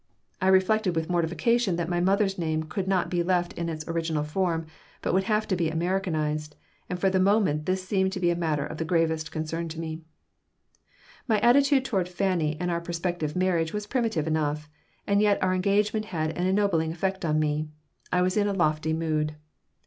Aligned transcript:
I 0.41 0.47
reflected 0.47 0.95
with 0.95 1.11
mortification 1.11 1.75
that 1.75 1.87
my 1.87 1.99
mother's 1.99 2.35
name 2.39 2.63
could 2.63 2.87
not 2.87 3.11
be 3.11 3.21
left 3.21 3.53
in 3.53 3.69
its 3.69 3.87
original 3.87 4.23
form, 4.23 4.65
but 5.03 5.13
would 5.13 5.25
have 5.25 5.47
to 5.49 5.55
be 5.55 5.69
Americanized, 5.69 6.55
and 6.89 6.99
for 6.99 7.11
the 7.11 7.19
moment 7.19 7.67
this 7.67 7.87
seemed 7.87 8.11
to 8.13 8.19
be 8.19 8.31
a 8.31 8.35
matter 8.35 8.65
of 8.65 8.79
the 8.79 8.83
gravest 8.83 9.31
concern 9.31 9.69
to 9.69 9.79
me 9.79 10.01
My 11.27 11.39
attitude 11.41 11.85
toward 11.85 12.09
Fanny 12.09 12.57
and 12.59 12.71
our 12.71 12.81
prospective 12.81 13.35
marriage 13.35 13.73
was 13.73 13.85
primitive 13.85 14.25
enough, 14.25 14.67
and 15.05 15.21
yet 15.21 15.37
our 15.43 15.53
engagement 15.53 16.05
had 16.05 16.35
an 16.35 16.47
ennobling 16.47 16.91
effect 16.91 17.23
on 17.23 17.39
me. 17.39 17.67
I 18.11 18.23
was 18.23 18.35
in 18.35 18.47
a 18.47 18.53
lofty 18.53 18.93
mood. 18.93 19.35